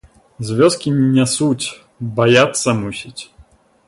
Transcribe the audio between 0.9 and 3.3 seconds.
не нясуць, баяцца, мусіць.